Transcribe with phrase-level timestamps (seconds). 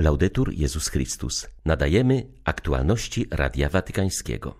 [0.00, 1.48] Laudetur Jezus Chrystus.
[1.64, 4.54] Nadajemy aktualności Radia Watykańskiego.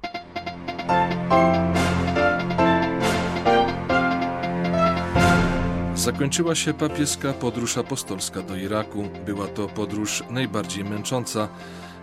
[5.94, 9.04] Zakończyła się papieska podróż apostolska do Iraku.
[9.26, 11.48] Była to podróż najbardziej męcząca.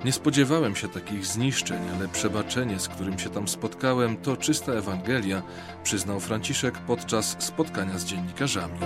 [0.05, 5.41] Nie spodziewałem się takich zniszczeń, ale przebaczenie, z którym się tam spotkałem, to czysta Ewangelia,
[5.84, 8.79] przyznał Franciszek podczas spotkania z dziennikarzami.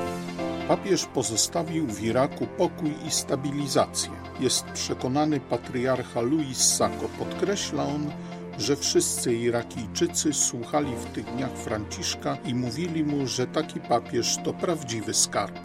[0.68, 4.12] Papież pozostawił w Iraku pokój i stabilizację.
[4.40, 7.10] Jest przekonany patriarcha Luis Sako.
[7.20, 8.12] Podkreśla on,
[8.58, 14.54] że wszyscy Irakijczycy słuchali w tych dniach Franciszka i mówili mu, że taki papież to
[14.54, 15.60] prawdziwy skarb.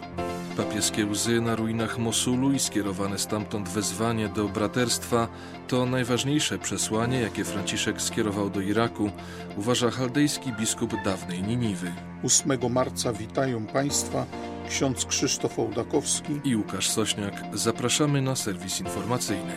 [0.57, 5.27] Papieskie łzy na ruinach Mosulu i skierowane stamtąd wezwanie do braterstwa
[5.67, 9.11] to najważniejsze przesłanie, jakie Franciszek skierował do Iraku,
[9.57, 11.93] uważa chaldejski biskup dawnej Niniwy.
[12.23, 14.25] 8 marca witają Państwa
[14.69, 17.33] ksiądz Krzysztof Ołdakowski i Łukasz Sośniak.
[17.53, 19.53] Zapraszamy na serwis informacyjny.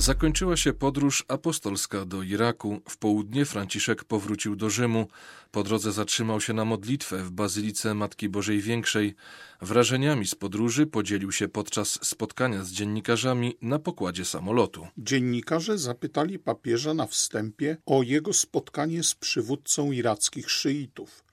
[0.00, 2.80] Zakończyła się podróż apostolska do Iraku.
[2.88, 5.08] W południe Franciszek powrócił do Rzymu.
[5.50, 9.14] Po drodze zatrzymał się na modlitwę w Bazylice Matki Bożej Większej.
[9.60, 14.86] Wrażeniami z podróży podzielił się podczas spotkania z dziennikarzami na pokładzie samolotu.
[14.98, 21.29] Dziennikarze zapytali papieża na wstępie o jego spotkanie z przywódcą irackich szyitów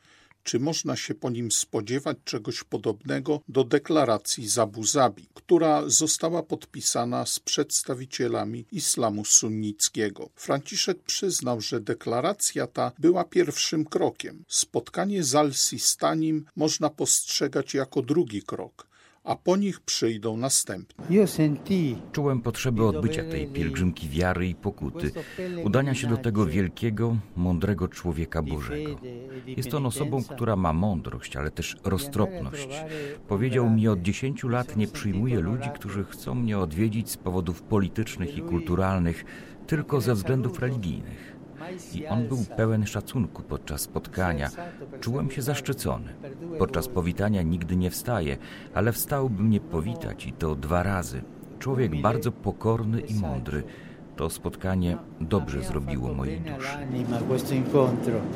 [0.48, 6.44] czy można się po nim spodziewać czegoś podobnego do deklaracji z Abu Zabi, która została
[6.44, 10.30] podpisana z przedstawicielami islamu sunnickiego.
[10.36, 14.44] Franciszek przyznał, że deklaracja ta była pierwszym krokiem.
[14.48, 18.88] Spotkanie z Al-Sistanim można postrzegać jako drugi krok
[19.28, 21.06] a po nich przyjdą następne.
[22.12, 25.12] Czułem potrzebę odbycia tej pielgrzymki wiary i pokuty,
[25.64, 28.96] udania się do tego wielkiego, mądrego człowieka Bożego.
[29.48, 32.70] Jest on osobą, która ma mądrość, ale też roztropność.
[33.28, 38.38] Powiedział mi, od dziesięciu lat nie przyjmuję ludzi, którzy chcą mnie odwiedzić z powodów politycznych
[38.38, 39.26] i kulturalnych,
[39.68, 41.37] tylko ze względów religijnych.
[41.94, 44.50] I on był pełen szacunku podczas spotkania.
[45.02, 46.14] Czułem się zaszczycony.
[46.60, 48.38] Podczas powitania nigdy nie wstaje,
[48.74, 51.22] ale wstał, by mnie powitać i to dwa razy.
[51.60, 53.64] Człowiek bardzo pokorny i mądry.
[54.16, 56.78] To spotkanie dobrze zrobiło mojej duszy.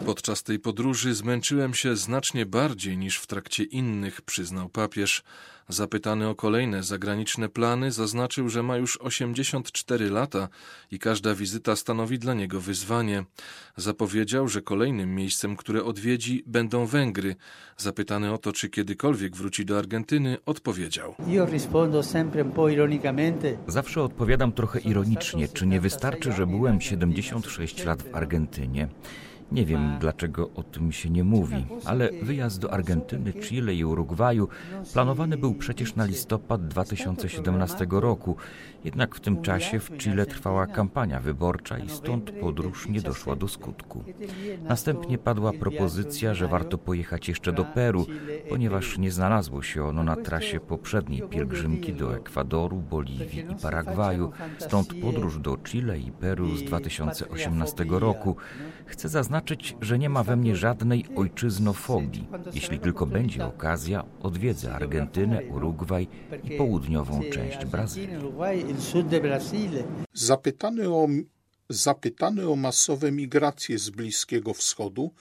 [0.06, 5.24] Podczas tej podróży zmęczyłem się znacznie bardziej niż w trakcie innych, przyznał papież.
[5.72, 10.48] Zapytany o kolejne zagraniczne plany, zaznaczył, że ma już 84 lata
[10.92, 13.24] i każda wizyta stanowi dla niego wyzwanie.
[13.78, 17.36] Zapowiedział, że kolejnym miejscem, które odwiedzi, będą Węgry.
[17.78, 21.16] Zapytany o to, czy kiedykolwiek wróci do Argentyny, odpowiedział:
[23.68, 28.88] Zawsze odpowiadam trochę ironicznie, czy nie wystarczy, że byłem 76 lat w Argentynie.
[29.52, 34.48] Nie wiem, dlaczego o tym się nie mówi, ale wyjazd do Argentyny, Chile i Urugwaju
[34.94, 38.36] planowany był przecież na listopad 2017 roku.
[38.84, 43.48] Jednak w tym czasie w Chile trwała kampania wyborcza i stąd podróż nie doszła do
[43.48, 44.04] skutku.
[44.64, 48.06] Następnie padła propozycja, że warto pojechać jeszcze do Peru,
[48.50, 54.32] ponieważ nie znalazło się ono na trasie poprzedniej pielgrzymki do Ekwadoru, Boliwii i Paragwaju.
[54.58, 58.36] Stąd podróż do Chile i Peru z 2018 roku.
[58.86, 62.28] Chcę zaznaczyć, że nie ma we mnie żadnej ojczyznofobii.
[62.54, 66.08] Jeśli tylko będzie okazja, odwiedzę Argentynę, Urugwaj
[66.44, 68.18] i południową część Brazylii.
[70.14, 71.08] Zapytany o,
[71.70, 75.12] zapytany o masowe migracje z Bliskiego Wschodu,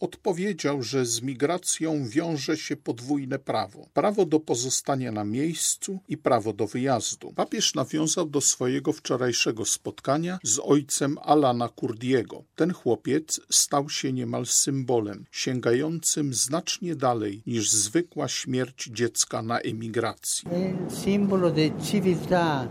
[0.00, 6.52] odpowiedział, że z migracją wiąże się podwójne prawo: prawo do pozostania na miejscu i prawo
[6.52, 7.32] do wyjazdu.
[7.32, 12.44] Papież nawiązał do swojego wczorajszego spotkania z ojcem Alana Kurdiego.
[12.54, 20.48] Ten chłopiec stał się niemal symbolem, sięgającym znacznie dalej niż zwykła śmierć dziecka na emigracji.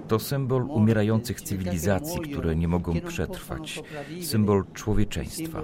[0.07, 3.79] To symbol umierających cywilizacji, które nie mogą przetrwać,
[4.22, 5.62] symbol człowieczeństwa.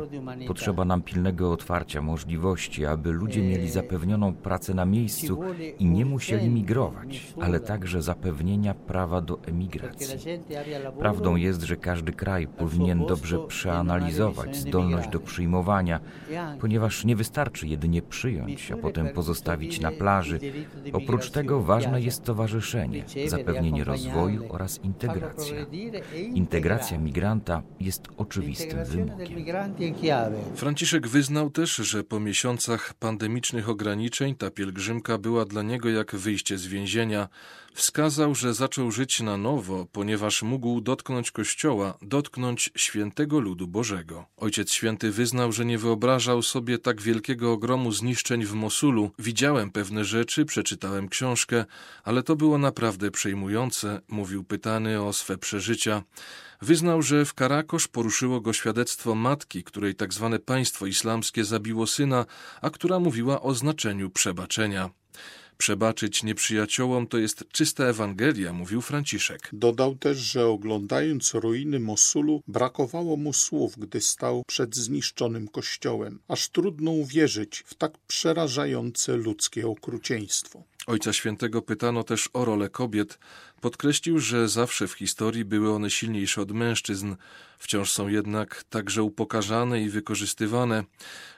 [0.48, 5.40] Potrzeba nam pilnego otwarcia możliwości, aby ludzie mieli zapewnioną pracę na miejscu
[5.80, 10.20] i nie musieli migrować, ale także zapewnienia prawa do emigracji.
[11.00, 16.00] Prawdą jest, że każdy kraj powinien dobrze przeanalizować zdolność do przyjmowania,
[16.60, 20.40] ponieważ nie wystarczy jedynie przyjąć, a potem pozostawić na plaży.
[20.94, 25.56] Oprócz tego ważne jest towarzyszenie, zapewnienie rozwoju oraz integracja.
[26.34, 29.40] Integracja migranta jest oczywistym wymogiem.
[30.56, 36.58] Franciszek wyznał też, że po miesiącach pandemicznych ograniczeń ta pielgrzymka była dla niego jak wyjście
[36.58, 37.30] z więzienia.
[37.74, 44.26] Wskazał, że zaczął żyć na nowo, ponieważ mógł dotknąć Kościoła, dotknąć świętego ludu Bożego.
[44.38, 49.12] Ojciec Święty wyznał, że nie wyobrażał sobie tak wielkiego ogromu zniszczeń w Mosulu.
[49.20, 51.66] Widziałem pewne rzeczy, przeczytałem książkę,
[52.04, 56.04] ale to było naprawdę przejmujące, mówił pytany o swe przeżycia.
[56.62, 62.26] Wyznał, że w Karakosz poruszyło go świadectwo matki, której tak zwane państwo islamskie zabiło syna,
[62.62, 64.90] a która mówiła o znaczeniu przebaczenia.
[65.58, 69.50] Przebaczyć nieprzyjaciołom to jest czysta Ewangelia, mówił Franciszek.
[69.54, 76.20] Dodał też, że oglądając ruiny Mosulu, brakowało mu słów, gdy stał przed zniszczonym kościołem.
[76.28, 80.64] Aż trudno uwierzyć w tak przerażające ludzkie okrucieństwo.
[80.88, 83.20] Ojca Świętego pytano też o rolę kobiet.
[83.62, 87.16] Podkreślił, że zawsze w historii były one silniejsze od mężczyzn,
[87.58, 90.84] wciąż są jednak także upokarzane i wykorzystywane.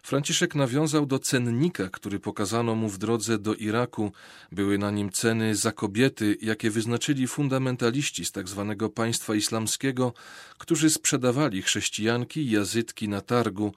[0.04, 4.12] Franciszek nawiązał do cennika, który pokazano mu w drodze do Iraku.
[4.52, 8.76] Były na nim ceny za kobiety, jakie wyznaczyli fundamentaliści z tzw.
[8.80, 10.14] Tak państwa islamskiego,
[10.58, 13.74] którzy sprzedawali chrześcijanki i jazytki na targu.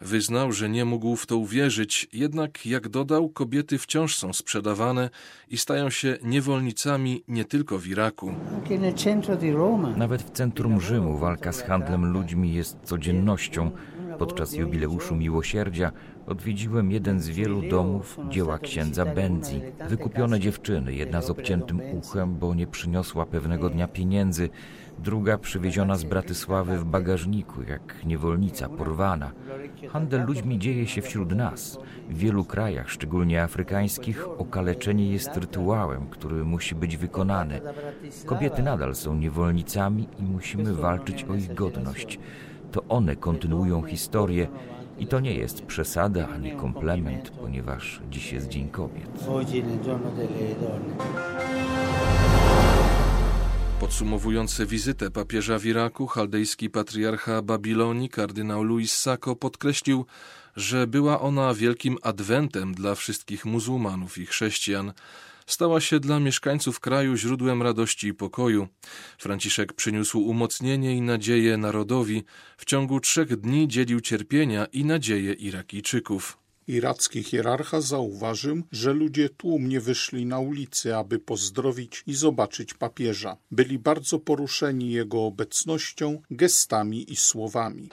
[0.00, 5.10] Wyznał, że nie mógł w to uwierzyć, jednak, jak dodał, kobiety wciąż są sprzedawane
[5.50, 8.32] i stają się niewolnicami nie tylko w Iraku.
[9.96, 13.70] Nawet w centrum Rzymu walka z handlem ludźmi jest codziennością.
[14.18, 15.92] Podczas jubileuszu miłosierdzia
[16.26, 19.60] odwiedziłem jeden z wielu domów dzieła księdza Benzi.
[19.88, 24.48] Wykupione dziewczyny, jedna z obciętym uchem, bo nie przyniosła pewnego dnia pieniędzy,
[24.98, 29.30] druga przywieziona z Bratysławy w bagażniku, jak niewolnica porwana.
[29.88, 31.78] Handel ludźmi dzieje się wśród nas.
[32.08, 37.60] W wielu krajach, szczególnie afrykańskich, okaleczenie jest rytuałem, który musi być wykonany.
[38.26, 42.18] Kobiety nadal są niewolnicami i musimy walczyć o ich godność.
[42.72, 44.48] To one kontynuują historię
[44.98, 49.08] i to nie jest przesada ani komplement, ponieważ dziś jest Dzień Kobiet.
[53.84, 60.06] Podsumowujący wizytę papieża w Iraku, chaldejski patriarcha Babilonii, kardynał Luis Sacco podkreślił,
[60.56, 64.92] że była ona wielkim adwentem dla wszystkich muzułmanów i chrześcijan.
[65.46, 68.68] Stała się dla mieszkańców kraju źródłem radości i pokoju.
[69.18, 72.24] Franciszek przyniósł umocnienie i nadzieję narodowi.
[72.56, 76.43] W ciągu trzech dni dzielił cierpienia i nadzieję Irakijczyków.
[76.68, 83.36] Iracki hierarcha zauważył, że ludzie tłumnie wyszli na ulicy, aby pozdrowić i zobaczyć papieża.
[83.50, 87.88] Byli bardzo poruszeni jego obecnością, gestami i słowami.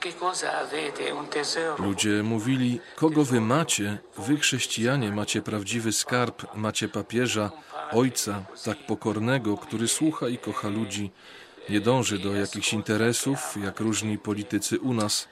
[1.79, 3.97] Ludzie mówili, kogo wy macie?
[4.17, 7.51] Wy chrześcijanie macie prawdziwy skarb, macie papieża,
[7.91, 11.11] ojca, tak pokornego, który słucha i kocha ludzi.
[11.69, 15.27] Nie dąży do jakichś interesów, jak różni politycy u nas.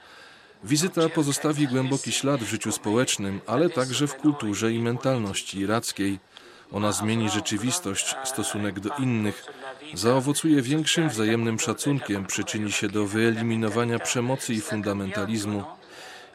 [0.64, 6.18] Wizyta pozostawi głęboki ślad w życiu społecznym, ale także w kulturze i mentalności irackiej.
[6.72, 9.44] Ona zmieni rzeczywistość, stosunek do innych,
[9.94, 15.64] zaowocuje większym wzajemnym szacunkiem, przyczyni się do wyeliminowania przemocy i fundamentalizmu.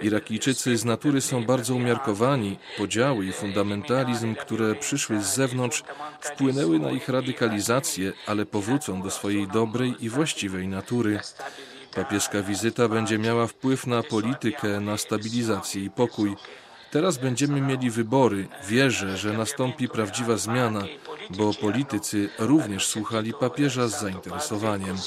[0.02, 2.58] Irakijczycy z natury są bardzo umiarkowani.
[2.78, 5.84] Podziały i fundamentalizm, które przyszły z zewnątrz,
[6.22, 11.20] wpłynęły na ich radykalizację, ale powrócą do swojej dobrej i właściwej natury.
[11.96, 16.36] Papieska wizyta będzie miała wpływ na politykę, na stabilizację i pokój.
[16.92, 18.48] Teraz będziemy mieli wybory.
[18.68, 20.84] Wierzę, że nastąpi prawdziwa zmiana,
[21.30, 24.98] bo politycy również słuchali papieża z zainteresowaniem.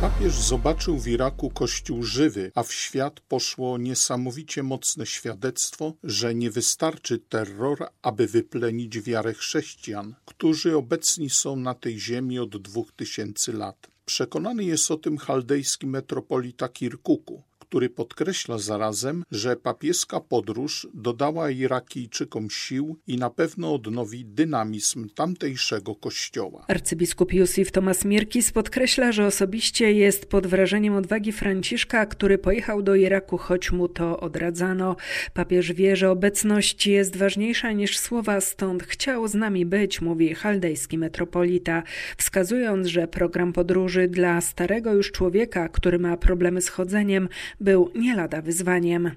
[0.00, 6.50] Papież zobaczył w Iraku kościół żywy, a w świat poszło niesamowicie mocne świadectwo, że nie
[6.50, 13.52] wystarczy terror, aby wyplenić wiarę chrześcijan, którzy obecni są na tej ziemi od dwóch tysięcy
[13.52, 13.90] lat.
[14.06, 22.50] Przekonany jest o tym chaldejski metropolita Kirkuku, który podkreśla zarazem, że papieska podróż dodała Irakijczykom
[22.50, 26.64] sił i na pewno odnowi dynamizm tamtejszego kościoła.
[26.68, 32.94] Arcybiskup Józef Tomas Mirkis podkreśla, że osobiście jest pod wrażeniem odwagi Franciszka, który pojechał do
[32.94, 34.96] Iraku, choć mu to odradzano.
[35.34, 40.98] Papież wie, że obecność jest ważniejsza niż słowa, stąd chciał z nami być, mówi chaldejski
[40.98, 41.82] metropolita,
[42.16, 47.28] wskazując, że program podróży dla starego już człowieka, który ma problemy z chodzeniem,
[47.60, 49.10] był nie lada wyzwaniem.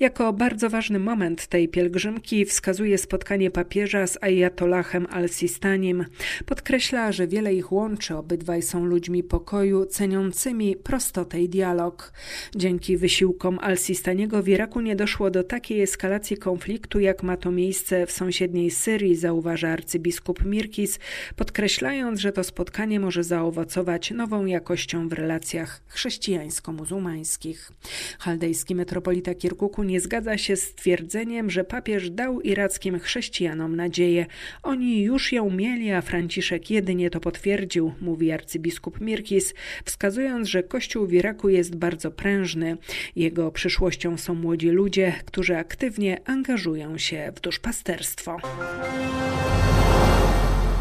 [0.00, 6.04] Jako bardzo ważny moment tej pielgrzymki wskazuje spotkanie papieża z Ayatollahem al-Sistanim.
[6.46, 12.12] Podkreśla, że wiele ich łączy, obydwaj są ludźmi pokoju, ceniącymi prostotę i dialog.
[12.56, 18.06] Dzięki wysiłkom al-Sistaniego w Iraku nie doszło do takiej eskalacji konfliktu, jak ma to miejsce
[18.06, 20.98] w sąsiedniej Syrii, zauważa arcybiskup Mirkis,
[21.36, 27.72] podkreślając, że to spotkanie może zaowocować nową jakością w relacjach chrześcijańsko-muzułmańskich.
[28.18, 34.26] Chaldejski metropolita Kirkuku nie zgadza się z twierdzeniem, że papież dał irackim chrześcijanom nadzieję.
[34.62, 41.06] Oni już ją mieli, a Franciszek jedynie to potwierdził, mówi arcybiskup Mirkis, wskazując, że kościół
[41.06, 42.76] w Iraku jest bardzo prężny.
[43.16, 48.36] Jego przyszłością są młodzi ludzie, którzy aktywnie angażują się w duszpasterstwo.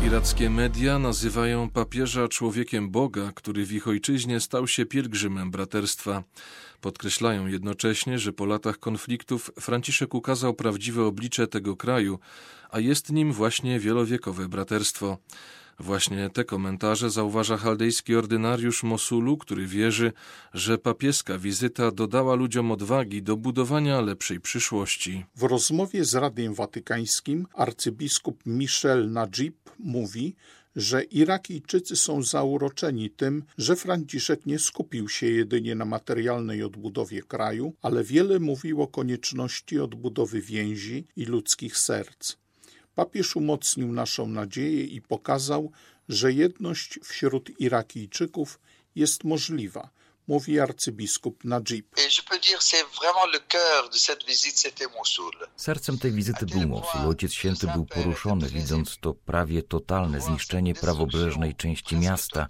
[0.06, 6.24] Irackie media nazywają papieża człowiekiem Boga, który w ich ojczyźnie stał się pielgrzymem braterstwa.
[6.82, 12.20] Podkreślają jednocześnie, że po latach konfliktów Franciszek ukazał prawdziwe oblicze tego kraju,
[12.70, 15.18] a jest nim właśnie wielowiekowe braterstwo.
[15.80, 20.12] Właśnie te komentarze zauważa chaldejski ordynariusz Mosulu, który wierzy,
[20.54, 25.26] że papieska wizyta dodała ludziom odwagi do budowania lepszej przyszłości.
[25.36, 30.36] W rozmowie z Radiem Watykańskim arcybiskup Michel Najib mówi,
[30.76, 37.74] że Irakijczycy są zauroczeni tym, że Franciszek nie skupił się jedynie na materialnej odbudowie kraju,
[37.82, 42.36] ale wiele mówił o konieczności odbudowy więzi i ludzkich serc.
[42.96, 45.72] Papież umocnił naszą nadzieję i pokazał,
[46.10, 48.60] że jedność wśród Irakijczyków
[48.96, 49.90] jest możliwa,
[50.28, 51.96] mówi arcybiskup Najib.
[55.56, 57.02] Sercem tej wizyty był Mosul.
[57.08, 62.48] Ojciec Święty był poruszony, widząc to prawie totalne zniszczenie prawobrzeżnej części miasta,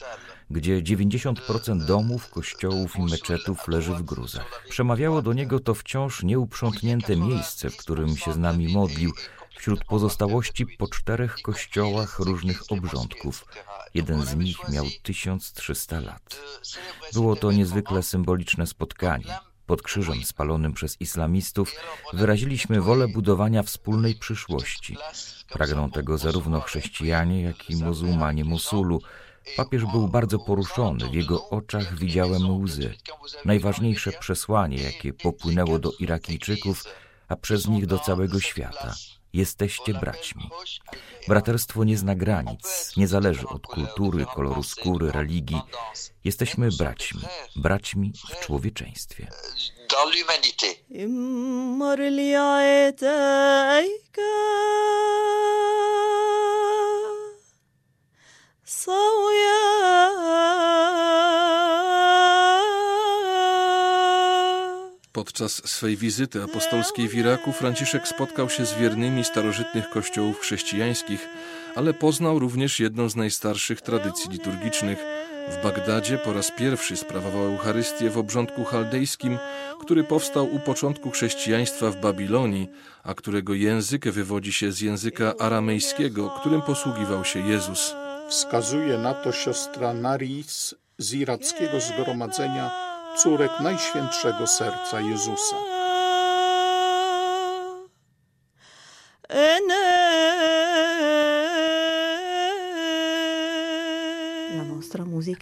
[0.49, 4.63] gdzie 90% domów, kościołów i meczetów leży w gruzach.
[4.69, 9.11] Przemawiało do niego to wciąż nieuprzątnięte miejsce, w którym się z nami modlił,
[9.57, 13.45] wśród pozostałości po czterech kościołach różnych obrządków.
[13.93, 16.39] Jeden z nich miał 1300 lat.
[17.13, 19.37] Było to niezwykle symboliczne spotkanie.
[19.65, 21.75] Pod krzyżem spalonym przez islamistów
[22.13, 24.97] wyraziliśmy wolę budowania wspólnej przyszłości.
[25.49, 29.01] Pragną tego zarówno chrześcijanie, jak i muzułmanie Mosulu.
[29.57, 32.93] Papież był bardzo poruszony, w jego oczach widziałem łzy.
[33.45, 36.83] Najważniejsze przesłanie, jakie popłynęło do Irakijczyków,
[37.27, 38.95] a przez nich do całego świata.
[39.35, 40.49] Jesteście braćmi.
[41.27, 45.61] Braterstwo nie zna granic, nie zależy od kultury, koloru skóry, religii.
[46.23, 47.21] Jesteśmy braćmi,
[47.55, 49.27] braćmi w człowieczeństwie.
[65.25, 71.27] Podczas swej wizyty apostolskiej w Iraku Franciszek spotkał się z wiernymi starożytnych kościołów chrześcijańskich,
[71.75, 74.99] ale poznał również jedną z najstarszych tradycji liturgicznych.
[75.49, 79.37] W Bagdadzie po raz pierwszy sprawował Eucharystię w obrządku chaldejskim,
[79.81, 82.67] który powstał u początku chrześcijaństwa w Babilonii,
[83.03, 87.95] a którego język wywodzi się z języka aramejskiego, którym posługiwał się Jezus.
[88.29, 95.55] Wskazuje na to siostra Naris z irackiego zgromadzenia córek Najświętszego Serca Jezusa.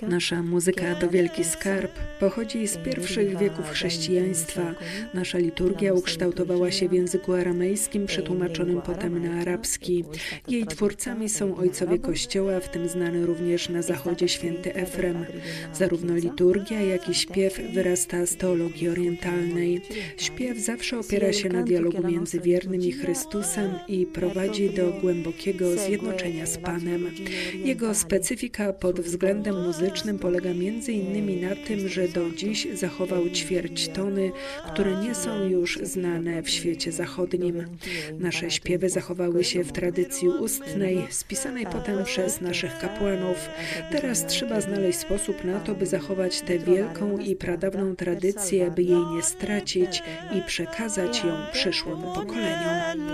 [0.10, 4.76] Nasza muzyka to wielki skarb, pochodzi z pierwszych wieków chrześcijaństwa.
[5.14, 10.04] Nasza liturgia ukształtowała się w języku aramejskim, przetłumaczonym potem na arabski.
[10.48, 15.26] Jej twórcami są ojcowie Kościoła, w tym znany również na zachodzie święty Efrem.
[15.74, 19.82] Zarówno liturgia, jak i śpiew wyrasta z teologii orientalnej.
[20.18, 26.46] Śpiew zawsze opiera się na dialogu między wiernym i Chrystusem i prowadzi do głębokiego zjednoczenia
[26.46, 27.12] z Panem.
[27.66, 29.33] Jego specyfika pod względem
[29.64, 30.50] muzycznym polega
[30.88, 34.32] innymi na tym, że do dziś zachował ćwierć tony,
[34.68, 37.66] które nie są już znane w świecie zachodnim.
[38.20, 43.50] Nasze śpiewy zachowały się w tradycji ustnej, spisanej potem przez naszych kapłanów.
[43.92, 49.06] Teraz trzeba znaleźć sposób na to, by zachować tę wielką i pradawną tradycję, by jej
[49.16, 50.04] nie stracić
[50.38, 53.14] i przekazać ją przyszłym pokoleniom.